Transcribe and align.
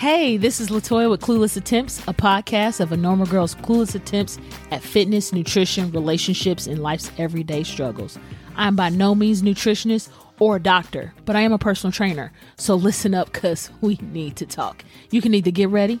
Hey, 0.00 0.38
this 0.38 0.60
is 0.60 0.70
Latoya 0.70 1.10
with 1.10 1.20
Clueless 1.20 1.58
Attempts, 1.58 1.98
a 2.08 2.14
podcast 2.14 2.80
of 2.80 2.90
a 2.90 2.96
normal 2.96 3.26
girl's 3.26 3.54
clueless 3.54 3.94
attempts 3.94 4.38
at 4.70 4.82
fitness, 4.82 5.30
nutrition, 5.30 5.92
relationships, 5.92 6.66
and 6.66 6.82
life's 6.82 7.10
everyday 7.18 7.64
struggles. 7.64 8.18
I'm 8.56 8.76
by 8.76 8.88
no 8.88 9.14
means 9.14 9.42
nutritionist 9.42 10.08
or 10.38 10.56
a 10.56 10.58
doctor, 10.58 11.12
but 11.26 11.36
I 11.36 11.42
am 11.42 11.52
a 11.52 11.58
personal 11.58 11.92
trainer. 11.92 12.32
So 12.56 12.76
listen 12.76 13.12
up 13.12 13.30
because 13.30 13.70
we 13.82 13.98
need 14.00 14.36
to 14.36 14.46
talk. 14.46 14.86
You 15.10 15.20
can 15.20 15.34
either 15.34 15.50
get 15.50 15.68
ready 15.68 16.00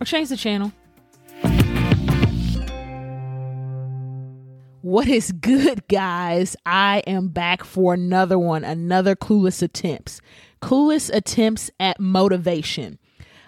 or 0.00 0.04
change 0.04 0.28
the 0.28 0.36
channel. 0.36 0.70
What 4.82 5.08
is 5.08 5.32
good, 5.32 5.88
guys? 5.88 6.54
I 6.64 7.02
am 7.04 7.30
back 7.30 7.64
for 7.64 7.94
another 7.94 8.38
one, 8.38 8.62
another 8.62 9.16
Clueless 9.16 9.60
Attempts. 9.60 10.20
Clueless 10.62 11.12
Attempts 11.12 11.72
at 11.80 11.98
Motivation. 11.98 12.99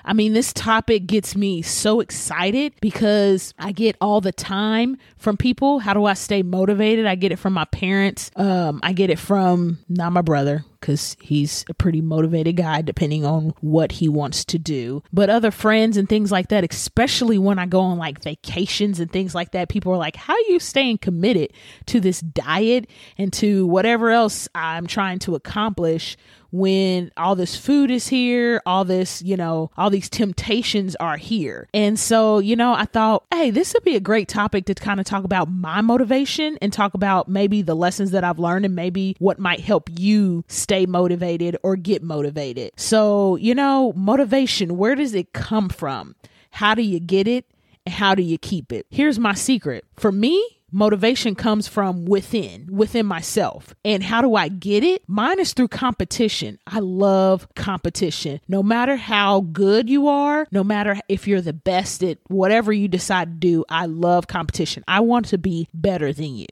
I 0.05 0.13
mean, 0.13 0.33
this 0.33 0.53
topic 0.53 1.07
gets 1.07 1.37
me 1.37 1.63
so 1.63 2.01
excited 2.01 2.75
because 2.81 3.55
I 3.59 3.73
get 3.73 3.97
all 4.01 4.21
the 4.21 4.33
time 4.33 4.99
from 5.17 5.37
people. 5.37 5.79
How 5.79 5.95
do 5.95 6.05
I 6.05 6.15
stay 6.15 6.43
motivated? 6.43 7.07
I 7.07 7.15
get 7.15 7.33
it 7.33 7.39
from 7.39 7.53
my 7.53 7.65
parents. 7.67 8.31
Um, 8.37 8.81
I 8.83 8.93
get 8.93 9.11
it 9.11 9.19
from 9.19 9.79
not 9.89 10.13
my 10.13 10.23
brother 10.23 10.65
because 10.81 11.17
he's 11.21 11.65
a 11.69 11.75
pretty 11.75 12.01
motivated 12.01 12.57
guy 12.57 12.83
depending 12.83 13.25
on 13.25 13.55
what 13.61 13.93
he 13.93 14.09
wants 14.09 14.45
to 14.47 14.59
do. 14.59 15.03
But 15.13 15.31
other 15.31 15.53
friends 15.53 15.97
and 15.97 16.09
things 16.09 16.33
like 16.33 16.49
that, 16.49 16.71
especially 16.71 17.39
when 17.39 17.59
I 17.59 17.67
go 17.67 17.81
on 17.81 17.99
like 17.99 18.21
vacations 18.21 18.99
and 18.99 19.11
things 19.11 19.35
like 19.35 19.53
that, 19.53 19.69
people 19.69 19.93
are 19.93 19.99
like, 19.99 20.17
How 20.17 20.35
are 20.35 20.49
you 20.49 20.59
staying 20.59 20.99
committed 20.99 21.53
to 21.87 22.01
this 22.01 22.21
diet 22.21 22.91
and 23.17 23.33
to 23.35 23.65
whatever 23.67 24.11
else 24.11 24.49
I'm 24.55 24.87
trying 24.87 25.21
to 25.21 25.37
accomplish 25.37 26.17
when 26.53 27.11
all 27.17 27.35
this 27.35 27.57
food 27.57 27.91
is 27.91 28.09
here, 28.09 28.63
all 28.67 28.85
this, 28.85 29.23
you 29.23 29.37
know, 29.37 29.71
all 29.77 29.91
these 29.91 30.09
temptations 30.09 30.95
are 30.97 31.17
here. 31.17 31.69
And 31.75 31.99
so, 31.99 32.39
you 32.39 32.55
know, 32.55 32.75
I 32.75 32.85
thought, 32.85 33.25
hey, 33.33 33.51
this 33.51 33.73
would 33.75 33.85
be 33.85 33.97
a 33.97 34.01
great 34.01 34.29
topic 34.29 34.67
to 34.67 34.75
kind 34.75 35.01
of 35.01 35.07
talk 35.07 35.25
about 35.25 35.51
my 35.51 35.81
motivation 35.81 36.59
and 36.61 36.73
talk 36.73 36.95
about 36.95 37.29
maybe 37.29 37.63
the 37.63 37.75
lessons 37.75 38.11
that 38.13 38.23
I've 38.23 38.39
learned 38.39 38.67
and 38.67 38.77
maybe 38.77 39.17
what 39.19 39.39
might 39.39 39.61
help 39.61 39.89
you 39.99 40.45
stay 40.47 40.87
motivated 40.87 41.57
or 41.63 41.77
get 41.77 42.03
motivated. 42.03 42.73
So, 42.77 43.37
you 43.37 43.55
know, 43.55 43.93
motivation, 43.97 44.77
where 44.77 44.95
does 44.95 45.15
it 45.15 45.33
come 45.33 45.69
from? 45.71 46.15
How 46.51 46.75
do 46.75 46.83
you 46.83 47.01
get 47.01 47.27
it? 47.27 47.47
And 47.85 47.95
how 47.95 48.15
do 48.15 48.23
you 48.23 48.39
keep 48.39 48.73
it? 48.73 48.87
Here's 48.91 49.19
my 49.19 49.35
secret. 49.35 49.85
For 49.97 50.13
me, 50.13 50.61
motivation 50.73 51.35
comes 51.35 51.69
from 51.69 52.05
within, 52.07 52.69
within 52.71 53.07
myself. 53.07 53.75
And 53.85 54.03
how 54.03 54.23
do 54.23 54.35
I 54.35 54.49
get 54.49 54.83
it? 54.83 55.03
Mine 55.07 55.39
is 55.39 55.53
through 55.53 55.69
competition. 55.69 56.59
I 56.67 56.81
love 56.81 57.47
competition. 57.55 58.41
No 58.49 58.63
matter 58.63 58.97
how 58.97 59.41
good 59.41 59.89
you 59.89 60.09
are, 60.09 60.47
no 60.51 60.65
matter 60.65 60.97
if 61.09 61.29
you're 61.29 61.41
the 61.41 61.53
best 61.53 62.03
at 62.03 62.19
whatever 62.29 62.73
you 62.73 62.89
decide 62.89 63.29
to 63.29 63.35
do, 63.39 63.65
I 63.69 63.87
love 63.87 64.27
competition. 64.27 64.85
I 64.89 65.01
want 65.01 65.27
to 65.27 65.39
be 65.39 65.69
better 65.75 66.13
than 66.13 66.35
you. 66.35 66.47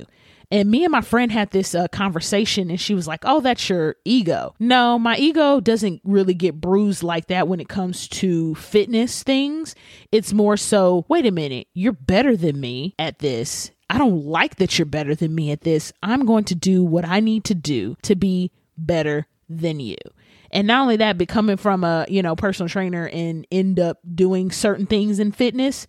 And 0.52 0.68
me 0.68 0.84
and 0.84 0.90
my 0.90 1.00
friend 1.00 1.30
had 1.30 1.52
this 1.52 1.76
uh, 1.76 1.86
conversation, 1.88 2.70
and 2.70 2.80
she 2.80 2.94
was 2.94 3.06
like, 3.06 3.20
Oh, 3.24 3.40
that's 3.40 3.68
your 3.68 3.96
ego. 4.04 4.54
No, 4.58 4.98
my 4.98 5.16
ego 5.16 5.60
doesn't 5.60 6.00
really 6.02 6.34
get 6.34 6.60
bruised 6.60 7.02
like 7.02 7.28
that 7.28 7.46
when 7.46 7.60
it 7.60 7.68
comes 7.68 8.08
to 8.08 8.56
fitness 8.56 9.22
things. 9.22 9.76
It's 10.10 10.32
more 10.32 10.56
so, 10.56 11.04
wait 11.08 11.24
a 11.24 11.30
minute, 11.30 11.68
you're 11.72 11.92
better 11.92 12.36
than 12.36 12.58
me 12.58 12.94
at 12.98 13.20
this 13.20 13.70
I 13.90 13.98
don't 13.98 14.24
like 14.24 14.56
that 14.56 14.78
you're 14.78 14.86
better 14.86 15.16
than 15.16 15.34
me 15.34 15.50
at 15.50 15.62
this. 15.62 15.92
I'm 16.00 16.24
going 16.24 16.44
to 16.44 16.54
do 16.54 16.84
what 16.84 17.04
I 17.04 17.18
need 17.18 17.42
to 17.46 17.56
do 17.56 17.96
to 18.02 18.14
be 18.14 18.52
better 18.78 19.26
than 19.48 19.80
you. 19.80 19.96
And 20.52 20.68
not 20.68 20.82
only 20.82 20.96
that, 20.98 21.18
becoming 21.18 21.56
from 21.56 21.82
a, 21.82 22.06
you 22.08 22.22
know, 22.22 22.36
personal 22.36 22.68
trainer 22.68 23.08
and 23.08 23.46
end 23.50 23.80
up 23.80 23.98
doing 24.14 24.52
certain 24.52 24.86
things 24.86 25.18
in 25.18 25.32
fitness, 25.32 25.88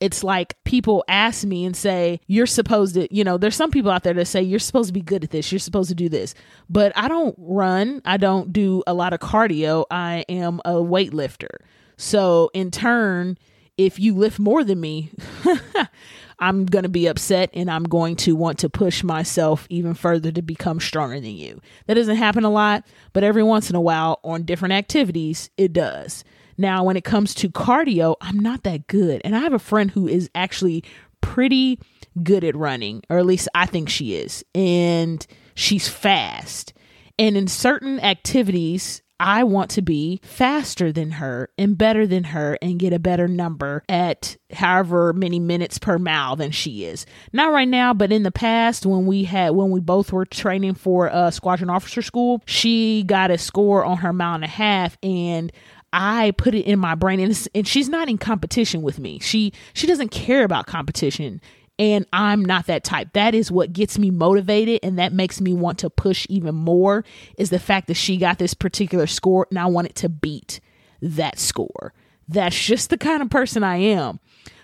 it's 0.00 0.24
like 0.24 0.56
people 0.64 1.04
ask 1.08 1.44
me 1.44 1.66
and 1.66 1.76
say, 1.76 2.20
You're 2.26 2.46
supposed 2.46 2.94
to, 2.94 3.14
you 3.14 3.22
know, 3.22 3.36
there's 3.36 3.54
some 3.54 3.70
people 3.70 3.90
out 3.90 4.02
there 4.02 4.14
that 4.14 4.26
say, 4.26 4.40
You're 4.40 4.58
supposed 4.58 4.88
to 4.88 4.94
be 4.94 5.02
good 5.02 5.22
at 5.22 5.30
this, 5.30 5.52
you're 5.52 5.58
supposed 5.58 5.90
to 5.90 5.94
do 5.94 6.08
this. 6.08 6.34
But 6.70 6.92
I 6.96 7.06
don't 7.06 7.34
run, 7.38 8.00
I 8.06 8.16
don't 8.16 8.50
do 8.52 8.82
a 8.86 8.94
lot 8.94 9.12
of 9.12 9.20
cardio, 9.20 9.84
I 9.90 10.24
am 10.28 10.60
a 10.64 10.72
weightlifter. 10.72 11.58
So 11.98 12.50
in 12.54 12.70
turn, 12.70 13.36
if 13.76 13.98
you 13.98 14.14
lift 14.14 14.38
more 14.38 14.64
than 14.64 14.80
me, 14.80 15.12
I'm 16.42 16.66
going 16.66 16.82
to 16.82 16.88
be 16.88 17.06
upset 17.06 17.50
and 17.54 17.70
I'm 17.70 17.84
going 17.84 18.16
to 18.16 18.34
want 18.34 18.58
to 18.58 18.68
push 18.68 19.04
myself 19.04 19.64
even 19.70 19.94
further 19.94 20.32
to 20.32 20.42
become 20.42 20.80
stronger 20.80 21.20
than 21.20 21.36
you. 21.36 21.60
That 21.86 21.94
doesn't 21.94 22.16
happen 22.16 22.42
a 22.42 22.50
lot, 22.50 22.84
but 23.12 23.22
every 23.22 23.44
once 23.44 23.70
in 23.70 23.76
a 23.76 23.80
while 23.80 24.18
on 24.24 24.42
different 24.42 24.72
activities, 24.72 25.50
it 25.56 25.72
does. 25.72 26.24
Now, 26.58 26.82
when 26.82 26.96
it 26.96 27.04
comes 27.04 27.32
to 27.36 27.48
cardio, 27.48 28.16
I'm 28.20 28.40
not 28.40 28.64
that 28.64 28.88
good. 28.88 29.22
And 29.24 29.36
I 29.36 29.38
have 29.38 29.52
a 29.52 29.60
friend 29.60 29.92
who 29.92 30.08
is 30.08 30.30
actually 30.34 30.82
pretty 31.20 31.78
good 32.24 32.42
at 32.42 32.56
running, 32.56 33.02
or 33.08 33.18
at 33.18 33.26
least 33.26 33.48
I 33.54 33.66
think 33.66 33.88
she 33.88 34.16
is. 34.16 34.44
And 34.52 35.24
she's 35.54 35.88
fast. 35.88 36.74
And 37.20 37.36
in 37.36 37.46
certain 37.46 38.00
activities, 38.00 39.00
I 39.20 39.44
want 39.44 39.70
to 39.72 39.82
be 39.82 40.20
faster 40.24 40.90
than 40.90 41.12
her 41.12 41.48
and 41.56 41.78
better 41.78 42.06
than 42.06 42.24
her 42.24 42.58
and 42.60 42.78
get 42.78 42.92
a 42.92 42.98
better 42.98 43.28
number 43.28 43.84
at 43.88 44.36
however 44.52 45.12
many 45.12 45.38
minutes 45.38 45.78
per 45.78 45.98
mile 45.98 46.34
than 46.34 46.50
she 46.50 46.84
is. 46.84 47.06
Not 47.32 47.52
right 47.52 47.68
now, 47.68 47.94
but 47.94 48.10
in 48.10 48.24
the 48.24 48.32
past 48.32 48.84
when 48.84 49.06
we 49.06 49.24
had 49.24 49.50
when 49.50 49.70
we 49.70 49.80
both 49.80 50.12
were 50.12 50.24
training 50.24 50.74
for 50.74 51.08
a 51.12 51.30
squadron 51.30 51.70
officer 51.70 52.02
school, 52.02 52.42
she 52.46 53.04
got 53.04 53.30
a 53.30 53.38
score 53.38 53.84
on 53.84 53.98
her 53.98 54.12
mile 54.12 54.34
and 54.34 54.44
a 54.44 54.48
half 54.48 54.98
and 55.02 55.52
I 55.92 56.32
put 56.32 56.54
it 56.54 56.64
in 56.64 56.78
my 56.78 56.94
brain 56.94 57.20
and, 57.20 57.48
and 57.54 57.68
she's 57.68 57.88
not 57.88 58.08
in 58.08 58.18
competition 58.18 58.82
with 58.82 58.98
me. 58.98 59.18
She 59.18 59.52
she 59.74 59.86
doesn't 59.86 60.10
care 60.10 60.42
about 60.42 60.66
competition 60.66 61.40
and 61.78 62.06
I'm 62.12 62.44
not 62.44 62.66
that 62.66 62.84
type. 62.84 63.12
That 63.14 63.34
is 63.34 63.50
what 63.50 63.72
gets 63.72 63.98
me 63.98 64.10
motivated 64.10 64.80
and 64.82 64.98
that 64.98 65.12
makes 65.12 65.40
me 65.40 65.52
want 65.52 65.78
to 65.78 65.90
push 65.90 66.26
even 66.28 66.54
more 66.54 67.04
is 67.38 67.50
the 67.50 67.58
fact 67.58 67.88
that 67.88 67.94
she 67.94 68.16
got 68.16 68.38
this 68.38 68.54
particular 68.54 69.06
score 69.06 69.46
and 69.50 69.58
I 69.58 69.66
wanted 69.66 69.94
to 69.96 70.08
beat 70.08 70.60
that 71.00 71.38
score. 71.38 71.92
That's 72.28 72.58
just 72.58 72.90
the 72.90 72.98
kind 72.98 73.22
of 73.22 73.30
person 73.30 73.64
I 73.64 73.76
am. 73.76 74.20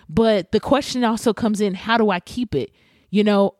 But 0.07 0.51
the 0.51 0.59
question 0.59 1.03
also 1.03 1.33
comes 1.33 1.61
in 1.61 1.75
how 1.75 1.97
do 1.97 2.09
I 2.09 2.19
keep 2.19 2.55
it? 2.55 2.71
You 3.09 3.23
know, 3.23 3.55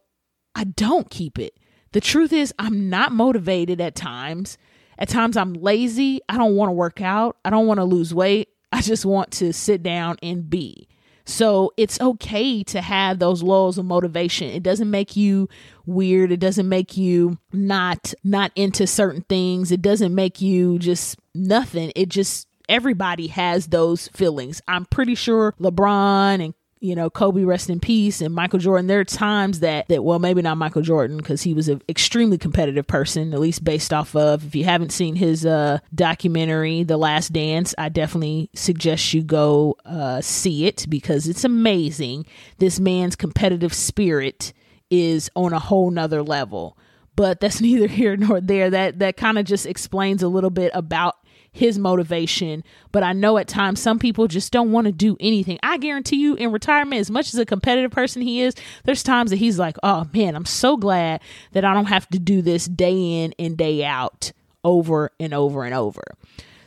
I 0.56 0.64
don't 0.64 1.10
keep 1.10 1.38
it. 1.38 1.54
The 1.92 2.02
truth 2.02 2.34
is, 2.34 2.54
I'm 2.60 2.90
not 2.90 3.12
motivated 3.12 3.82
at 3.82 3.96
times. 3.96 4.58
At 4.98 5.10
times, 5.10 5.38
I'm 5.38 5.54
lazy. 5.54 6.22
I 6.28 6.38
don't 6.38 6.56
want 6.56 6.70
to 6.70 6.74
work 6.74 7.02
out. 7.02 7.38
I 7.46 7.50
don't 7.50 7.68
want 7.68 7.80
to 7.80 7.84
lose 7.84 8.14
weight. 8.14 8.50
I 8.72 8.82
just 8.82 9.06
want 9.06 9.32
to 9.34 9.54
sit 9.54 9.82
down 9.82 10.18
and 10.22 10.50
be. 10.50 10.88
So 11.30 11.72
it's 11.78 12.02
okay 12.02 12.64
to 12.64 12.82
have 12.82 13.20
those 13.20 13.44
lulls 13.44 13.78
of 13.78 13.86
motivation. 13.86 14.50
It 14.50 14.64
doesn't 14.64 14.90
make 14.90 15.16
you 15.16 15.48
weird. 15.86 16.32
It 16.32 16.40
doesn't 16.40 16.68
make 16.68 16.98
you 16.98 17.38
not 17.54 18.16
not 18.24 18.52
into 18.56 18.88
certain 18.88 19.24
things. 19.30 19.72
It 19.72 19.82
doesn't 19.82 20.14
make 20.14 20.42
you 20.42 20.80
just 20.80 21.20
nothing. 21.36 21.92
It 21.96 22.10
just 22.10 22.48
everybody 22.68 23.28
has 23.28 23.68
those 23.68 24.08
feelings. 24.10 24.62
I'm 24.68 24.86
pretty 24.86 25.14
sure 25.14 25.54
LeBron 25.60 26.44
and 26.44 26.54
you 26.80 26.96
know, 26.96 27.10
Kobe 27.10 27.44
rest 27.44 27.70
in 27.70 27.80
peace 27.80 28.22
and 28.22 28.34
Michael 28.34 28.60
Jordan. 28.60 28.88
There 28.88 29.00
are 29.00 29.06
times 29.06 29.60
that 29.60 29.88
that 29.90 30.04
well, 30.04 30.20
maybe 30.20 30.42
not 30.42 30.58
Michael 30.58 30.82
Jordan 30.82 31.18
because 31.18 31.42
he 31.42 31.54
was 31.54 31.68
an 31.68 31.82
extremely 31.90 32.38
competitive 32.38 32.88
person, 32.88 33.34
at 33.34 33.40
least 33.40 33.64
based 33.64 33.94
off 33.94 34.16
of. 34.16 34.46
If 34.46 34.56
you 34.56 34.64
haven't 34.64 34.92
seen 34.92 35.16
his 35.16 35.46
uh, 35.46 35.80
documentary, 35.94 36.84
The 36.84 36.98
Last 36.98 37.34
Dance, 37.34 37.76
I 37.78 37.90
definitely 37.90 38.50
suggest 38.54 39.14
you 39.14 39.24
go 39.24 39.76
uh, 39.86 40.22
see 40.22 40.66
it 40.66 40.86
because 40.90 41.28
it's 41.28 41.44
amazing. 41.44 42.26
This 42.58 42.80
man's 42.80 43.16
competitive 43.16 43.74
spirit 43.74 44.54
is 44.90 45.30
on 45.36 45.54
a 45.54 45.60
whole 45.60 45.92
nother 45.92 46.24
level. 46.24 46.78
But 47.16 47.42
that's 47.42 47.60
neither 47.62 47.88
here 47.88 48.16
nor 48.16 48.40
there. 48.40 48.70
That 48.70 49.00
that 49.00 49.18
kind 49.18 49.38
of 49.38 49.46
just 49.46 49.66
explains 49.66 50.24
a 50.24 50.30
little 50.30 50.50
bit 50.50 50.72
about 50.74 51.18
his 51.52 51.78
motivation. 51.78 52.64
But 52.92 53.04
I 53.04 53.14
know 53.14 53.38
at 53.38 53.48
times 53.48 53.80
some 53.80 54.00
people 54.00 54.28
just 54.28 54.52
don't 54.52 54.72
want 54.72 54.86
to 54.86 54.92
do 54.92 55.18
anything. 55.20 55.60
I 55.64 55.78
guarantee 55.78 56.18
you, 56.18 56.36
in 56.36 56.52
retirement, 56.52 57.00
as 57.00 57.12
much 57.12 57.34
as 57.34 57.40
a 57.40 57.46
competitive 57.46 57.92
person 57.92 58.22
he 58.22 58.42
is, 58.42 58.56
there's 58.84 59.04
times 59.04 59.32
that 59.32 59.38
he's 59.38 59.60
like, 59.60 59.78
oh 59.84 60.08
man, 60.14 60.36
I'm 60.36 60.46
so 60.46 60.78
glad 60.78 61.22
that 61.52 61.66
I 61.66 61.74
don't 61.74 61.86
have 61.86 62.08
to 62.10 62.20
do 62.20 62.42
this 62.42 62.66
day 62.66 63.24
in 63.24 63.34
and 63.40 63.58
day 63.58 63.84
out 63.84 64.32
over 64.64 65.12
and 65.20 65.34
over 65.34 65.64
and 65.64 65.74
over. 65.74 66.04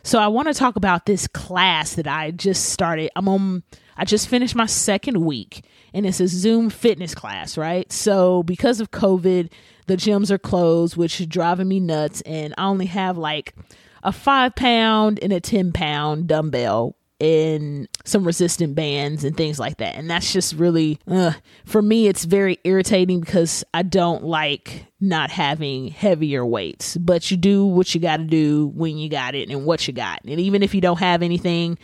So 0.02 0.18
I 0.18 0.28
want 0.28 0.48
to 0.48 0.54
talk 0.54 0.76
about 0.76 1.06
this 1.06 1.28
class 1.28 1.94
that 1.94 2.08
I 2.08 2.32
just 2.32 2.70
started. 2.70 3.10
I'm 3.14 3.28
on 3.28 3.62
I 3.96 4.04
just 4.04 4.28
finished 4.28 4.54
my 4.54 4.66
second 4.66 5.24
week 5.24 5.64
and 5.94 6.06
it's 6.06 6.20
a 6.20 6.26
Zoom 6.26 6.70
fitness 6.70 7.14
class, 7.14 7.58
right? 7.58 7.90
So 7.92 8.42
because 8.42 8.80
of 8.80 8.90
COVID, 8.90 9.50
the 9.86 9.96
gyms 9.96 10.30
are 10.30 10.38
closed, 10.38 10.96
which 10.96 11.20
is 11.20 11.26
driving 11.26 11.68
me 11.68 11.78
nuts 11.78 12.20
and 12.22 12.54
I 12.58 12.64
only 12.64 12.86
have 12.86 13.18
like 13.18 13.54
a 14.02 14.12
five 14.12 14.54
pound 14.54 15.18
and 15.22 15.32
a 15.32 15.40
10 15.40 15.72
pound 15.72 16.26
dumbbell 16.26 16.96
and 17.20 17.88
some 18.04 18.24
resistant 18.24 18.74
bands 18.74 19.22
and 19.22 19.36
things 19.36 19.60
like 19.60 19.76
that. 19.76 19.94
And 19.94 20.10
that's 20.10 20.32
just 20.32 20.54
really, 20.54 20.98
uh, 21.06 21.32
for 21.64 21.80
me, 21.80 22.08
it's 22.08 22.24
very 22.24 22.58
irritating 22.64 23.20
because 23.20 23.62
I 23.72 23.84
don't 23.84 24.24
like 24.24 24.86
not 25.00 25.30
having 25.30 25.86
heavier 25.86 26.44
weights. 26.44 26.96
But 26.96 27.30
you 27.30 27.36
do 27.36 27.64
what 27.64 27.94
you 27.94 28.00
got 28.00 28.16
to 28.16 28.24
do 28.24 28.72
when 28.74 28.98
you 28.98 29.08
got 29.08 29.36
it 29.36 29.50
and 29.50 29.64
what 29.64 29.86
you 29.86 29.94
got. 29.94 30.20
And 30.24 30.40
even 30.40 30.64
if 30.64 30.74
you 30.74 30.80
don't 30.80 30.98
have 30.98 31.22
anything, 31.22 31.78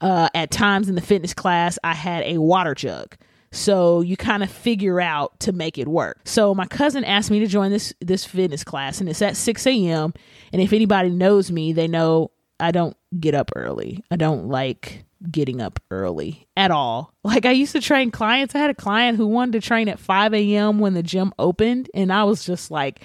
uh, 0.00 0.28
at 0.32 0.52
times 0.52 0.88
in 0.88 0.94
the 0.94 1.00
fitness 1.00 1.34
class, 1.34 1.78
I 1.82 1.94
had 1.94 2.22
a 2.24 2.38
water 2.38 2.74
jug. 2.74 3.16
So 3.54 4.00
you 4.00 4.16
kind 4.16 4.42
of 4.42 4.50
figure 4.50 5.00
out 5.00 5.38
to 5.40 5.52
make 5.52 5.78
it 5.78 5.86
work. 5.86 6.20
So 6.24 6.54
my 6.56 6.66
cousin 6.66 7.04
asked 7.04 7.30
me 7.30 7.38
to 7.38 7.46
join 7.46 7.70
this 7.70 7.94
this 8.00 8.24
fitness 8.24 8.64
class, 8.64 9.00
and 9.00 9.08
it's 9.08 9.22
at 9.22 9.36
6 9.36 9.66
a.m. 9.66 10.12
And 10.52 10.60
if 10.60 10.72
anybody 10.72 11.10
knows 11.10 11.52
me, 11.52 11.72
they 11.72 11.86
know 11.86 12.32
I 12.58 12.72
don't 12.72 12.96
get 13.18 13.34
up 13.34 13.52
early. 13.54 14.04
I 14.10 14.16
don't 14.16 14.48
like 14.48 15.04
getting 15.30 15.60
up 15.60 15.80
early 15.90 16.48
at 16.56 16.70
all. 16.70 17.14
Like 17.22 17.46
I 17.46 17.52
used 17.52 17.72
to 17.72 17.80
train 17.80 18.10
clients. 18.10 18.54
I 18.54 18.58
had 18.58 18.70
a 18.70 18.74
client 18.74 19.16
who 19.18 19.26
wanted 19.26 19.52
to 19.52 19.66
train 19.66 19.88
at 19.88 19.98
5 19.98 20.34
a.m. 20.34 20.80
when 20.80 20.94
the 20.94 21.02
gym 21.02 21.32
opened, 21.38 21.88
and 21.94 22.12
I 22.12 22.24
was 22.24 22.44
just 22.44 22.72
like, 22.72 23.04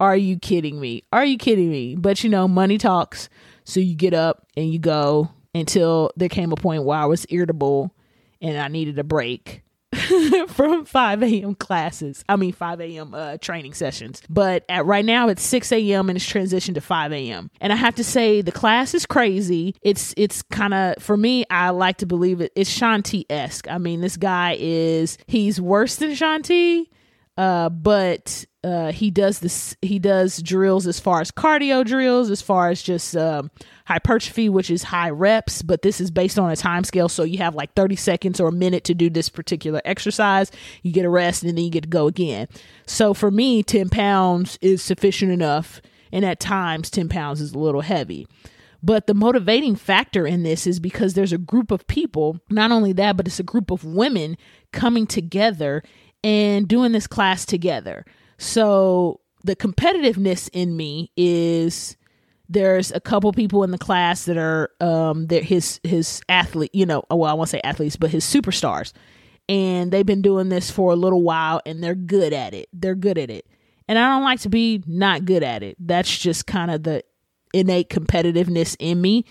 Are 0.00 0.16
you 0.16 0.38
kidding 0.38 0.80
me? 0.80 1.02
Are 1.12 1.26
you 1.26 1.36
kidding 1.36 1.70
me? 1.70 1.94
But 1.94 2.24
you 2.24 2.30
know, 2.30 2.48
money 2.48 2.78
talks. 2.78 3.28
So 3.64 3.80
you 3.80 3.94
get 3.94 4.14
up 4.14 4.46
and 4.56 4.72
you 4.72 4.78
go 4.78 5.30
until 5.54 6.10
there 6.16 6.30
came 6.30 6.52
a 6.52 6.56
point 6.56 6.84
where 6.84 6.98
I 6.98 7.04
was 7.04 7.26
irritable 7.28 7.94
and 8.40 8.58
I 8.58 8.68
needed 8.68 8.98
a 8.98 9.04
break. 9.04 9.62
from 10.48 10.84
5 10.84 11.22
a.m. 11.22 11.54
classes. 11.54 12.24
I 12.28 12.36
mean, 12.36 12.52
5 12.52 12.80
a.m. 12.80 13.14
Uh, 13.14 13.36
training 13.38 13.74
sessions. 13.74 14.22
But 14.28 14.64
at 14.68 14.86
right 14.86 15.04
now, 15.04 15.28
it's 15.28 15.42
6 15.42 15.72
a.m. 15.72 16.08
and 16.08 16.16
it's 16.16 16.30
transitioned 16.30 16.74
to 16.74 16.80
5 16.80 17.12
a.m. 17.12 17.50
And 17.60 17.72
I 17.72 17.76
have 17.76 17.96
to 17.96 18.04
say, 18.04 18.40
the 18.40 18.52
class 18.52 18.94
is 18.94 19.04
crazy. 19.04 19.74
It's 19.82 20.14
it's 20.16 20.42
kind 20.42 20.74
of 20.74 21.02
for 21.02 21.16
me. 21.16 21.44
I 21.50 21.70
like 21.70 21.98
to 21.98 22.06
believe 22.06 22.40
it. 22.40 22.52
It's 22.54 22.70
Shaun 22.70 23.02
T 23.02 23.26
esque. 23.28 23.68
I 23.68 23.78
mean, 23.78 24.00
this 24.00 24.16
guy 24.16 24.56
is 24.60 25.18
he's 25.26 25.60
worse 25.60 25.96
than 25.96 26.14
Shaun 26.14 26.42
T. 26.42 26.88
Uh, 27.36 27.70
but 27.70 28.44
uh, 28.62 28.92
he 28.92 29.10
does 29.10 29.38
this. 29.38 29.74
He 29.80 29.98
does 29.98 30.42
drills 30.42 30.86
as 30.86 31.00
far 31.00 31.20
as 31.20 31.30
cardio 31.30 31.84
drills, 31.84 32.30
as 32.30 32.42
far 32.42 32.68
as 32.68 32.82
just 32.82 33.16
um, 33.16 33.50
hypertrophy, 33.90 34.48
which 34.48 34.70
is 34.70 34.84
high 34.84 35.10
reps. 35.10 35.62
But 35.62 35.82
this 35.82 36.00
is 36.00 36.12
based 36.12 36.38
on 36.38 36.50
a 36.50 36.56
time 36.56 36.84
scale, 36.84 37.08
so 37.08 37.24
you 37.24 37.38
have 37.38 37.56
like 37.56 37.74
thirty 37.74 37.96
seconds 37.96 38.40
or 38.40 38.48
a 38.48 38.52
minute 38.52 38.84
to 38.84 38.94
do 38.94 39.10
this 39.10 39.28
particular 39.28 39.82
exercise. 39.84 40.52
You 40.82 40.92
get 40.92 41.04
a 41.04 41.10
rest, 41.10 41.42
and 41.42 41.56
then 41.56 41.64
you 41.64 41.70
get 41.70 41.82
to 41.82 41.88
go 41.88 42.06
again. 42.06 42.46
So 42.86 43.14
for 43.14 43.30
me, 43.30 43.64
ten 43.64 43.88
pounds 43.88 44.58
is 44.62 44.80
sufficient 44.80 45.32
enough, 45.32 45.82
and 46.12 46.24
at 46.24 46.38
times 46.38 46.88
ten 46.88 47.08
pounds 47.08 47.40
is 47.40 47.52
a 47.52 47.58
little 47.58 47.80
heavy. 47.80 48.28
But 48.82 49.06
the 49.06 49.14
motivating 49.14 49.74
factor 49.74 50.26
in 50.26 50.44
this 50.44 50.66
is 50.66 50.80
because 50.80 51.12
there's 51.12 51.32
a 51.32 51.38
group 51.38 51.70
of 51.70 51.86
people, 51.86 52.40
not 52.48 52.70
only 52.70 52.92
that, 52.94 53.16
but 53.16 53.26
it's 53.26 53.40
a 53.40 53.42
group 53.42 53.70
of 53.70 53.84
women 53.84 54.38
coming 54.72 55.06
together 55.06 55.82
and 56.22 56.68
doing 56.68 56.92
this 56.92 57.06
class 57.06 57.44
together. 57.44 58.06
So 58.38 59.20
the 59.42 59.56
competitiveness 59.56 60.48
in 60.52 60.76
me 60.76 61.10
is 61.16 61.96
there's 62.50 62.90
a 62.90 63.00
couple 63.00 63.32
people 63.32 63.62
in 63.62 63.70
the 63.70 63.78
class 63.78 64.24
that 64.24 64.36
are 64.36 64.70
um 64.80 65.26
his 65.30 65.80
his 65.84 66.20
athlete, 66.28 66.74
you 66.74 66.84
know, 66.84 67.04
well 67.08 67.30
I 67.30 67.32
won't 67.32 67.48
say 67.48 67.60
athletes, 67.62 67.96
but 67.96 68.10
his 68.10 68.24
superstars. 68.24 68.92
And 69.48 69.90
they've 69.92 70.06
been 70.06 70.22
doing 70.22 70.48
this 70.48 70.70
for 70.70 70.92
a 70.92 70.96
little 70.96 71.22
while 71.22 71.60
and 71.64 71.82
they're 71.82 71.94
good 71.94 72.32
at 72.32 72.52
it. 72.52 72.68
They're 72.72 72.94
good 72.94 73.18
at 73.18 73.30
it. 73.30 73.46
And 73.88 73.98
I 73.98 74.08
don't 74.08 74.22
like 74.22 74.40
to 74.40 74.48
be 74.48 74.82
not 74.86 75.24
good 75.24 75.42
at 75.42 75.62
it. 75.62 75.76
That's 75.80 76.16
just 76.18 76.46
kind 76.46 76.70
of 76.70 76.82
the 76.82 77.04
innate 77.54 77.88
competitiveness 77.88 78.76
in 78.78 79.00
me 79.00 79.24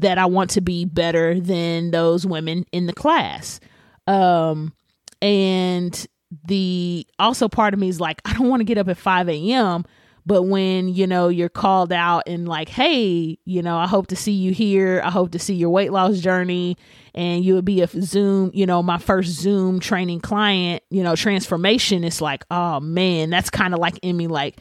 that 0.00 0.18
I 0.18 0.26
want 0.26 0.50
to 0.50 0.60
be 0.62 0.84
better 0.84 1.38
than 1.40 1.90
those 1.90 2.26
women 2.26 2.64
in 2.72 2.86
the 2.86 2.92
class. 2.94 3.60
Um 4.06 4.72
and 5.20 6.06
the 6.46 7.06
also 7.18 7.48
part 7.48 7.74
of 7.74 7.80
me 7.80 7.88
is 7.88 8.00
like, 8.00 8.22
I 8.24 8.32
don't 8.32 8.48
want 8.48 8.60
to 8.60 8.64
get 8.64 8.78
up 8.78 8.88
at 8.88 8.96
5 8.96 9.28
a.m. 9.28 9.84
But 10.24 10.44
when, 10.44 10.88
you 10.88 11.06
know, 11.06 11.28
you're 11.28 11.48
called 11.48 11.92
out 11.92 12.24
and 12.26 12.46
like, 12.46 12.68
hey, 12.68 13.38
you 13.44 13.62
know, 13.62 13.76
I 13.76 13.88
hope 13.88 14.06
to 14.08 14.16
see 14.16 14.32
you 14.32 14.52
here. 14.52 15.00
I 15.04 15.10
hope 15.10 15.32
to 15.32 15.38
see 15.38 15.54
your 15.54 15.70
weight 15.70 15.92
loss 15.92 16.20
journey. 16.20 16.76
And 17.14 17.44
you 17.44 17.54
would 17.54 17.64
be 17.64 17.82
a 17.82 17.88
Zoom, 17.88 18.50
you 18.54 18.64
know, 18.64 18.82
my 18.82 18.98
first 18.98 19.30
Zoom 19.30 19.80
training 19.80 20.20
client, 20.20 20.82
you 20.90 21.02
know, 21.02 21.16
transformation. 21.16 22.04
It's 22.04 22.20
like, 22.20 22.44
oh 22.50 22.80
man, 22.80 23.30
that's 23.30 23.50
kind 23.50 23.74
of 23.74 23.80
like 23.80 23.98
in 24.02 24.16
me, 24.16 24.28
like, 24.28 24.58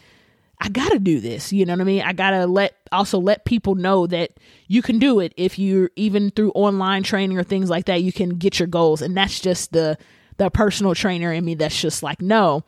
I 0.59 0.69
gotta 0.69 0.99
do 0.99 1.19
this. 1.19 1.51
You 1.51 1.65
know 1.65 1.73
what 1.73 1.81
I 1.81 1.85
mean? 1.85 2.01
I 2.03 2.13
gotta 2.13 2.45
let 2.45 2.75
also 2.91 3.19
let 3.19 3.45
people 3.45 3.73
know 3.75 4.05
that 4.07 4.31
you 4.67 4.81
can 4.81 4.99
do 4.99 5.19
it 5.19 5.33
if 5.35 5.57
you're 5.57 5.89
even 5.95 6.29
through 6.29 6.51
online 6.51 7.01
training 7.01 7.37
or 7.37 7.43
things 7.43 7.69
like 7.69 7.85
that, 7.85 8.03
you 8.03 8.13
can 8.13 8.29
get 8.29 8.59
your 8.59 8.67
goals. 8.67 9.01
And 9.01 9.17
that's 9.17 9.39
just 9.39 9.73
the 9.73 9.97
the 10.37 10.49
personal 10.51 10.93
trainer 10.95 11.31
in 11.33 11.45
me 11.45 11.55
that's 11.55 11.79
just 11.79 12.03
like, 12.03 12.21
no, 12.21 12.63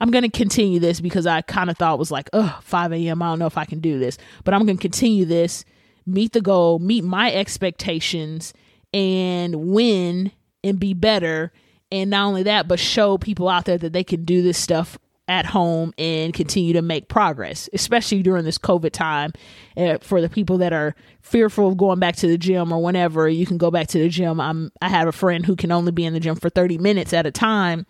I'm 0.00 0.10
going 0.10 0.22
to 0.22 0.30
continue 0.30 0.78
this 0.80 1.00
because 1.00 1.26
I 1.26 1.42
kind 1.42 1.70
of 1.70 1.76
thought 1.76 1.98
was 1.98 2.10
like, 2.10 2.28
oh, 2.32 2.58
5 2.62 2.92
a.m. 2.92 3.22
I 3.22 3.26
don't 3.26 3.38
know 3.38 3.46
if 3.46 3.58
I 3.58 3.64
can 3.64 3.80
do 3.80 3.98
this, 3.98 4.18
but 4.44 4.54
I'm 4.54 4.64
going 4.64 4.76
to 4.76 4.82
continue 4.82 5.24
this, 5.24 5.64
meet 6.06 6.32
the 6.32 6.40
goal, 6.40 6.78
meet 6.78 7.04
my 7.04 7.32
expectations, 7.32 8.54
and 8.92 9.54
win 9.54 10.32
and 10.62 10.78
be 10.78 10.94
better. 10.94 11.52
And 11.90 12.10
not 12.10 12.26
only 12.26 12.42
that, 12.44 12.68
but 12.68 12.78
show 12.78 13.18
people 13.18 13.48
out 13.48 13.64
there 13.64 13.78
that 13.78 13.92
they 13.92 14.04
can 14.04 14.24
do 14.24 14.42
this 14.42 14.58
stuff 14.58 14.98
at 15.26 15.44
home 15.44 15.92
and 15.98 16.32
continue 16.32 16.72
to 16.72 16.80
make 16.80 17.08
progress, 17.08 17.68
especially 17.74 18.22
during 18.22 18.44
this 18.44 18.56
COVID 18.56 18.92
time. 18.92 19.32
Uh, 19.76 19.98
for 20.00 20.20
the 20.20 20.28
people 20.28 20.58
that 20.58 20.72
are 20.72 20.94
fearful 21.20 21.68
of 21.68 21.76
going 21.76 21.98
back 21.98 22.16
to 22.16 22.26
the 22.26 22.38
gym 22.38 22.72
or 22.72 22.82
whenever 22.82 23.28
you 23.28 23.44
can 23.44 23.58
go 23.58 23.70
back 23.70 23.86
to 23.88 23.98
the 23.98 24.08
gym. 24.08 24.40
I'm 24.40 24.72
I 24.80 24.88
have 24.88 25.06
a 25.06 25.12
friend 25.12 25.44
who 25.44 25.54
can 25.54 25.70
only 25.70 25.92
be 25.92 26.06
in 26.06 26.14
the 26.14 26.20
gym 26.20 26.36
for 26.36 26.48
30 26.48 26.78
minutes 26.78 27.12
at 27.12 27.26
a 27.26 27.30
time 27.30 27.86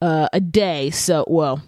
uh, 0.00 0.28
a 0.32 0.40
day. 0.40 0.90
So, 0.90 1.24
well, 1.28 1.62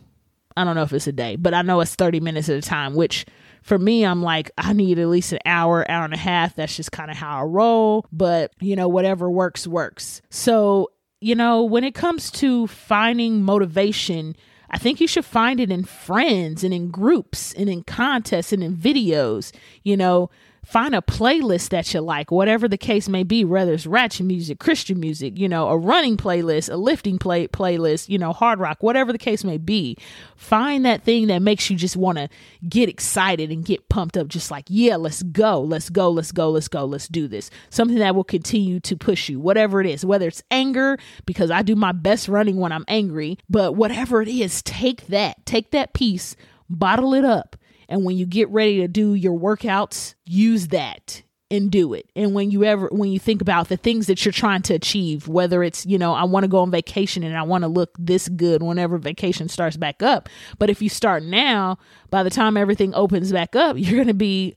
I 0.57 0.65
don't 0.65 0.75
know 0.75 0.83
if 0.83 0.93
it's 0.93 1.07
a 1.07 1.13
day, 1.13 1.37
but 1.37 1.55
I 1.55 1.63
know 1.63 1.81
it's 1.81 1.95
30 1.95 2.21
minutes 2.21 2.49
at 2.49 2.57
a 2.57 2.63
time, 2.63 2.95
which 2.95 3.27
for 3.63 3.79
me, 3.79 4.05
I'm 4.05 4.23
like, 4.23 4.51
I 4.59 4.73
need 4.73 4.99
at 4.99 5.09
least 5.09 5.33
an 5.33 5.41
hour, 5.45 5.89
hour 5.91 6.05
and 6.05 6.15
a 6.15 6.19
half. 6.19 6.57
That's 6.57 6.77
just 6.77 6.93
kind 6.93 7.11
of 7.11 7.17
how 7.17 7.41
I 7.41 7.43
roll. 7.43 8.07
But, 8.13 8.53
you 8.61 8.77
know, 8.77 8.89
whatever 8.89 9.31
works, 9.31 9.67
works. 9.67 10.23
So, 10.31 10.91
you 11.21 11.35
know, 11.35 11.63
when 11.63 11.85
it 11.85 11.95
comes 11.95 12.31
to 12.33 12.67
finding 12.67 13.43
motivation, 13.43 14.37
I 14.71 14.79
think 14.79 15.01
you 15.01 15.07
should 15.07 15.25
find 15.25 15.61
it 15.61 15.71
in 15.71 15.85
friends 15.85 16.63
and 16.65 16.75
in 16.75 16.91
groups 16.91 17.53
and 17.55 17.69
in 17.69 17.85
contests 17.85 18.53
and 18.53 18.63
in 18.63 18.77
videos. 18.77 19.53
You 19.83 19.97
know, 19.97 20.31
find 20.69 20.95
a 20.95 21.01
playlist 21.01 21.71
that 21.71 21.95
you 21.95 22.01
like, 22.01 22.31
whatever 22.31 22.69
the 22.69 22.77
case 22.77 23.09
may 23.09 23.23
be, 23.23 23.43
whether 23.43 23.73
it's 23.73 23.87
ratchet 23.87 24.27
music, 24.27 24.59
Christian 24.59 25.01
music, 25.01 25.39
you 25.39 25.49
know, 25.49 25.69
a 25.69 25.79
running 25.79 26.19
playlist, 26.19 26.71
a 26.71 26.77
lifting 26.77 27.19
play 27.19 27.49
playlist, 27.49 28.11
you 28.11 28.19
know, 28.19 28.35
hard 28.35 28.59
rock, 28.59 28.83
whatever 28.83 29.11
the 29.11 29.19
case 29.19 29.45
may 29.45 29.57
be. 29.57 29.97
Find 30.37 30.85
that 30.85 31.05
thing 31.05 31.29
that 31.29 31.41
makes 31.41 31.71
you 31.71 31.77
just 31.77 31.97
want 31.97 32.19
to 32.19 32.29
get 32.69 32.91
excited 32.91 33.51
and 33.51 33.65
get 33.65 33.89
pumped 33.89 34.19
up, 34.19 34.29
just 34.29 34.51
like, 34.51 34.67
yeah, 34.69 34.97
let's 34.97 35.23
go, 35.23 35.59
let's 35.63 35.89
go, 35.89 36.11
let's 36.11 36.33
go, 36.33 36.51
let's 36.51 36.69
go, 36.69 36.85
let's 36.85 37.09
do 37.09 37.27
this. 37.27 37.51
Something 37.71 37.99
that 38.01 38.15
will 38.15 38.23
continue 38.23 38.79
to 38.81 38.95
push 38.95 39.31
you, 39.31 39.41
whatever 39.41 39.81
it 39.81 39.87
is, 39.87 40.05
whether 40.05 40.29
it's 40.29 40.43
anger, 40.51 40.99
because 41.25 41.51
I 41.51 41.63
do 41.63 41.77
my 41.77 41.93
best 41.93 42.29
running 42.29 42.59
when 42.59 42.73
I'm 42.73 42.85
angry, 42.89 43.39
but 43.49 43.75
whatever 43.75 44.21
it 44.21 44.29
is, 44.29 44.61
take 44.61 45.07
that, 45.07 45.47
take 45.47 45.71
that 45.71 45.95
piece, 45.95 46.37
bottle 46.69 47.15
it 47.15 47.25
up 47.25 47.57
and 47.89 48.05
when 48.05 48.17
you 48.17 48.27
get 48.27 48.49
ready 48.51 48.79
to 48.79 48.89
do 48.89 49.15
your 49.15 49.39
workouts, 49.39 50.15
use 50.25 50.69
that 50.69 51.23
and 51.51 51.71
do 51.71 51.95
it. 51.95 52.11
And 52.15 52.35
when 52.35 52.51
you 52.51 52.65
ever 52.65 52.89
when 52.93 53.11
you 53.11 53.19
think 53.19 53.41
about 53.41 53.69
the 53.69 53.77
things 53.77 54.07
that 54.07 54.25
you're 54.25 54.33
trying 54.33 54.63
to 54.63 54.75
achieve, 54.75 55.29
whether 55.29 55.63
it's, 55.63 55.87
you 55.87 55.99
know, 55.99 56.13
I 56.13 56.25
want 56.25 56.45
to 56.45 56.49
go 56.49 56.59
on 56.59 56.71
vacation 56.71 57.23
and 57.23 57.37
I 57.37 57.43
want 57.43 57.63
to 57.63 57.69
look 57.69 57.97
this 57.99 58.29
good 58.29 58.63
whenever 58.63 58.99
vacation 58.99 59.49
starts 59.49 59.77
back 59.77 60.03
up. 60.03 60.29
But 60.59 60.71
if 60.71 60.83
you 60.83 60.89
start 60.89 61.23
now, 61.23 61.79
by 62.11 62.23
the 62.23 62.31
time 62.31 62.57
everything 62.57 62.95
opens 62.95 63.33
back 63.33 63.57
up, 63.57 63.77
you're 63.79 63.97
going 63.97 64.09
to 64.09 64.15
be 64.15 64.57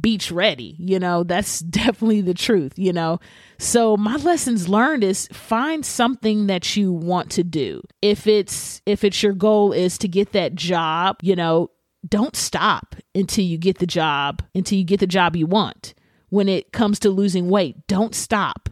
beach 0.00 0.30
ready. 0.30 0.76
You 0.78 0.98
know, 0.98 1.24
that's 1.24 1.60
definitely 1.60 2.20
the 2.20 2.34
truth, 2.34 2.74
you 2.76 2.92
know. 2.92 3.18
So 3.58 3.96
my 3.96 4.16
lessons 4.16 4.68
learned 4.68 5.02
is 5.02 5.28
find 5.32 5.84
something 5.84 6.46
that 6.46 6.76
you 6.76 6.92
want 6.92 7.30
to 7.32 7.42
do. 7.42 7.82
If 8.00 8.28
it's 8.28 8.80
if 8.86 9.02
it's 9.02 9.22
your 9.22 9.32
goal 9.32 9.72
is 9.72 9.98
to 9.98 10.08
get 10.08 10.32
that 10.32 10.54
job, 10.54 11.16
you 11.22 11.34
know, 11.34 11.70
don't 12.06 12.36
stop 12.36 12.96
until 13.14 13.44
you 13.44 13.58
get 13.58 13.78
the 13.78 13.86
job, 13.86 14.42
until 14.54 14.78
you 14.78 14.84
get 14.84 15.00
the 15.00 15.06
job 15.06 15.36
you 15.36 15.46
want. 15.46 15.94
When 16.30 16.48
it 16.48 16.72
comes 16.72 16.98
to 17.00 17.10
losing 17.10 17.48
weight, 17.48 17.86
don't 17.86 18.14
stop 18.14 18.68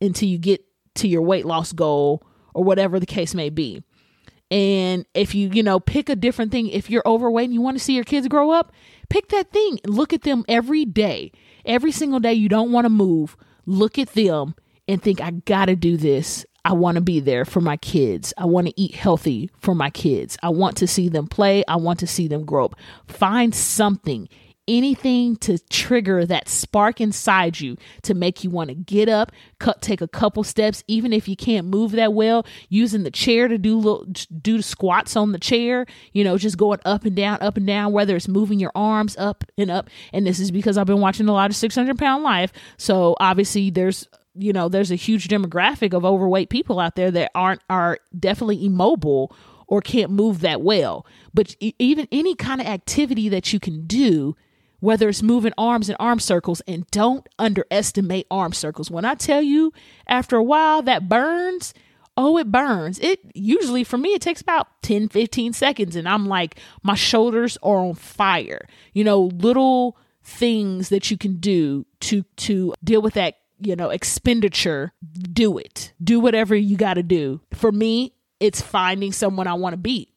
until 0.00 0.28
you 0.28 0.38
get 0.38 0.64
to 0.96 1.08
your 1.08 1.22
weight 1.22 1.46
loss 1.46 1.72
goal 1.72 2.22
or 2.54 2.64
whatever 2.64 3.00
the 3.00 3.06
case 3.06 3.34
may 3.34 3.50
be. 3.50 3.82
And 4.50 5.06
if 5.14 5.34
you, 5.34 5.48
you 5.50 5.62
know, 5.62 5.80
pick 5.80 6.10
a 6.10 6.16
different 6.16 6.52
thing, 6.52 6.68
if 6.68 6.90
you're 6.90 7.02
overweight 7.06 7.46
and 7.46 7.54
you 7.54 7.62
want 7.62 7.78
to 7.78 7.82
see 7.82 7.94
your 7.94 8.04
kids 8.04 8.28
grow 8.28 8.50
up, 8.50 8.72
pick 9.08 9.28
that 9.28 9.50
thing. 9.50 9.78
Look 9.86 10.12
at 10.12 10.22
them 10.22 10.44
every 10.46 10.84
day. 10.84 11.32
Every 11.64 11.90
single 11.90 12.20
day 12.20 12.34
you 12.34 12.50
don't 12.50 12.72
want 12.72 12.84
to 12.84 12.90
move, 12.90 13.36
look 13.64 13.98
at 13.98 14.12
them 14.12 14.54
and 14.86 15.02
think, 15.02 15.22
I 15.22 15.30
got 15.30 15.66
to 15.66 15.76
do 15.76 15.96
this. 15.96 16.44
I 16.64 16.74
want 16.74 16.94
to 16.94 17.00
be 17.00 17.20
there 17.20 17.44
for 17.44 17.60
my 17.60 17.76
kids. 17.76 18.32
I 18.38 18.46
want 18.46 18.68
to 18.68 18.80
eat 18.80 18.94
healthy 18.94 19.50
for 19.58 19.74
my 19.74 19.90
kids. 19.90 20.38
I 20.42 20.50
want 20.50 20.76
to 20.78 20.86
see 20.86 21.08
them 21.08 21.26
play. 21.26 21.64
I 21.66 21.76
want 21.76 21.98
to 22.00 22.06
see 22.06 22.28
them 22.28 22.44
grow 22.44 22.66
up. 22.66 22.76
Find 23.08 23.52
something, 23.52 24.28
anything 24.68 25.34
to 25.36 25.58
trigger 25.70 26.24
that 26.24 26.48
spark 26.48 27.00
inside 27.00 27.58
you 27.58 27.76
to 28.02 28.14
make 28.14 28.44
you 28.44 28.50
want 28.50 28.68
to 28.68 28.76
get 28.76 29.08
up, 29.08 29.32
cut, 29.58 29.82
take 29.82 30.00
a 30.00 30.06
couple 30.06 30.44
steps, 30.44 30.84
even 30.86 31.12
if 31.12 31.26
you 31.26 31.34
can't 31.34 31.66
move 31.66 31.92
that 31.92 32.12
well, 32.12 32.46
using 32.68 33.02
the 33.02 33.10
chair 33.10 33.48
to 33.48 33.58
do 33.58 33.76
little, 33.76 34.06
do 34.40 34.62
squats 34.62 35.16
on 35.16 35.32
the 35.32 35.40
chair, 35.40 35.84
you 36.12 36.22
know, 36.22 36.38
just 36.38 36.58
going 36.58 36.78
up 36.84 37.04
and 37.04 37.16
down, 37.16 37.38
up 37.40 37.56
and 37.56 37.66
down, 37.66 37.92
whether 37.92 38.14
it's 38.14 38.28
moving 38.28 38.60
your 38.60 38.72
arms 38.76 39.16
up 39.16 39.42
and 39.58 39.68
up. 39.68 39.90
And 40.12 40.24
this 40.24 40.38
is 40.38 40.52
because 40.52 40.78
I've 40.78 40.86
been 40.86 41.00
watching 41.00 41.28
a 41.28 41.32
lot 41.32 41.50
of 41.50 41.56
600 41.56 41.98
pound 41.98 42.22
life. 42.22 42.52
So 42.76 43.16
obviously 43.18 43.70
there's 43.70 44.06
you 44.34 44.52
know, 44.52 44.68
there's 44.68 44.90
a 44.90 44.96
huge 44.96 45.28
demographic 45.28 45.92
of 45.94 46.04
overweight 46.04 46.50
people 46.50 46.80
out 46.80 46.96
there 46.96 47.10
that 47.10 47.30
aren't 47.34 47.62
are 47.68 47.98
definitely 48.18 48.64
immobile 48.64 49.34
or 49.66 49.80
can't 49.80 50.10
move 50.10 50.40
that 50.40 50.60
well. 50.60 51.06
But 51.32 51.56
even 51.60 52.08
any 52.12 52.34
kind 52.34 52.60
of 52.60 52.66
activity 52.66 53.28
that 53.30 53.52
you 53.52 53.60
can 53.60 53.86
do, 53.86 54.36
whether 54.80 55.08
it's 55.08 55.22
moving 55.22 55.52
arms 55.56 55.88
and 55.88 55.96
arm 56.00 56.18
circles, 56.18 56.60
and 56.66 56.86
don't 56.90 57.28
underestimate 57.38 58.26
arm 58.30 58.52
circles. 58.52 58.90
When 58.90 59.04
I 59.04 59.14
tell 59.14 59.40
you, 59.40 59.72
after 60.06 60.36
a 60.36 60.42
while, 60.42 60.82
that 60.82 61.08
burns. 61.08 61.72
Oh, 62.16 62.36
it 62.36 62.50
burns. 62.50 62.98
It 62.98 63.20
usually 63.34 63.84
for 63.84 63.96
me, 63.96 64.10
it 64.10 64.20
takes 64.20 64.42
about 64.42 64.66
10, 64.82 65.08
15 65.08 65.52
seconds. 65.54 65.96
And 65.96 66.08
I'm 66.08 66.26
like, 66.26 66.58
my 66.82 66.94
shoulders 66.94 67.56
are 67.62 67.78
on 67.78 67.94
fire. 67.94 68.66
You 68.92 69.04
know, 69.04 69.22
little 69.22 69.96
things 70.22 70.88
that 70.90 71.10
you 71.10 71.16
can 71.16 71.36
do 71.36 71.86
to 72.00 72.22
to 72.36 72.74
deal 72.84 73.02
with 73.02 73.14
that 73.14 73.36
you 73.66 73.76
know 73.76 73.90
expenditure 73.90 74.92
do 75.32 75.58
it 75.58 75.92
do 76.02 76.20
whatever 76.20 76.54
you 76.54 76.76
got 76.76 76.94
to 76.94 77.02
do 77.02 77.40
for 77.52 77.72
me 77.72 78.12
it's 78.42 78.60
finding 78.60 79.12
someone 79.12 79.46
I 79.46 79.54
want 79.54 79.72
to 79.72 79.76
beat. 79.76 80.12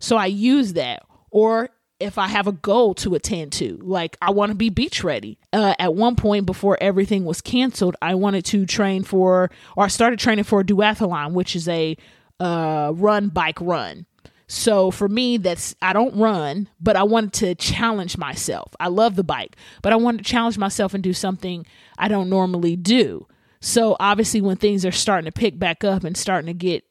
So 0.00 0.16
I 0.16 0.26
use 0.26 0.72
that. 0.72 1.04
Or 1.30 1.70
if 2.00 2.18
I 2.18 2.26
have 2.26 2.48
a 2.48 2.52
goal 2.52 2.94
to 2.96 3.14
attend 3.14 3.52
to, 3.52 3.78
like 3.80 4.16
I 4.20 4.32
want 4.32 4.50
to 4.50 4.56
be 4.56 4.70
beach 4.70 5.04
ready. 5.04 5.38
Uh, 5.52 5.74
at 5.78 5.94
one 5.94 6.16
point 6.16 6.46
before 6.46 6.76
everything 6.80 7.24
was 7.24 7.40
canceled, 7.40 7.94
I 8.02 8.16
wanted 8.16 8.44
to 8.46 8.66
train 8.66 9.04
for, 9.04 9.52
or 9.76 9.84
I 9.84 9.88
started 9.88 10.18
training 10.18 10.44
for 10.44 10.60
a 10.60 10.64
duathlon, 10.64 11.32
which 11.32 11.54
is 11.54 11.68
a 11.68 11.96
uh, 12.40 12.92
run, 12.96 13.28
bike, 13.28 13.60
run. 13.60 14.06
So 14.52 14.90
for 14.90 15.08
me, 15.08 15.36
that's 15.36 15.76
I 15.80 15.92
don't 15.92 16.16
run, 16.16 16.68
but 16.80 16.96
I 16.96 17.04
wanted 17.04 17.32
to 17.34 17.54
challenge 17.54 18.18
myself. 18.18 18.74
I 18.80 18.88
love 18.88 19.14
the 19.14 19.22
bike, 19.22 19.54
but 19.80 19.92
I 19.92 19.96
wanted 19.96 20.18
to 20.18 20.24
challenge 20.24 20.58
myself 20.58 20.92
and 20.92 21.04
do 21.04 21.12
something 21.12 21.64
I 21.96 22.08
don't 22.08 22.28
normally 22.28 22.74
do. 22.74 23.28
So 23.60 23.96
obviously, 24.00 24.40
when 24.40 24.56
things 24.56 24.84
are 24.84 24.90
starting 24.90 25.30
to 25.30 25.38
pick 25.38 25.56
back 25.60 25.84
up 25.84 26.02
and 26.02 26.16
starting 26.16 26.48
to 26.48 26.52
get 26.52 26.82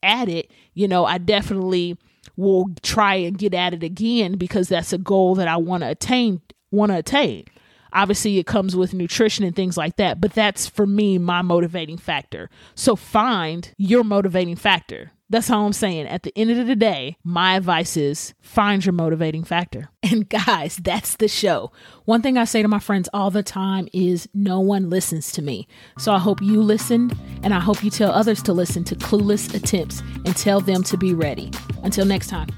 at 0.00 0.28
it, 0.28 0.52
you 0.74 0.86
know, 0.86 1.06
I 1.06 1.18
definitely 1.18 1.98
will 2.36 2.68
try 2.84 3.16
and 3.16 3.36
get 3.36 3.52
at 3.52 3.74
it 3.74 3.82
again 3.82 4.36
because 4.36 4.68
that's 4.68 4.92
a 4.92 4.98
goal 4.98 5.34
that 5.34 5.48
I 5.48 5.56
want 5.56 5.82
to 5.82 5.88
attain 5.88 6.40
want 6.70 6.92
to 6.92 6.98
attain. 6.98 7.46
Obviously, 7.92 8.38
it 8.38 8.46
comes 8.46 8.76
with 8.76 8.94
nutrition 8.94 9.44
and 9.44 9.56
things 9.56 9.76
like 9.76 9.96
that, 9.96 10.20
but 10.20 10.34
that's 10.34 10.68
for 10.68 10.86
me 10.86 11.18
my 11.18 11.42
motivating 11.42 11.98
factor. 11.98 12.48
So 12.76 12.94
find 12.94 13.74
your 13.76 14.04
motivating 14.04 14.54
factor. 14.54 15.10
That's 15.30 15.50
all 15.50 15.66
I'm 15.66 15.72
saying. 15.72 16.06
At 16.06 16.22
the 16.22 16.32
end 16.36 16.50
of 16.50 16.66
the 16.66 16.76
day, 16.76 17.18
my 17.22 17.56
advice 17.56 17.96
is 17.96 18.34
find 18.40 18.84
your 18.84 18.92
motivating 18.94 19.44
factor. 19.44 19.90
And 20.10 20.26
guys, 20.26 20.78
that's 20.78 21.16
the 21.16 21.28
show. 21.28 21.70
One 22.06 22.22
thing 22.22 22.38
I 22.38 22.44
say 22.44 22.62
to 22.62 22.68
my 22.68 22.78
friends 22.78 23.10
all 23.12 23.30
the 23.30 23.42
time 23.42 23.88
is 23.92 24.26
no 24.32 24.58
one 24.58 24.88
listens 24.88 25.30
to 25.32 25.42
me. 25.42 25.68
So 25.98 26.14
I 26.14 26.18
hope 26.18 26.40
you 26.40 26.62
listened 26.62 27.14
and 27.42 27.52
I 27.52 27.60
hope 27.60 27.84
you 27.84 27.90
tell 27.90 28.10
others 28.10 28.42
to 28.44 28.54
listen 28.54 28.84
to 28.84 28.94
Clueless 28.94 29.52
Attempts 29.54 30.00
and 30.24 30.34
tell 30.34 30.60
them 30.60 30.82
to 30.84 30.96
be 30.96 31.12
ready. 31.12 31.50
Until 31.82 32.06
next 32.06 32.28
time. 32.28 32.48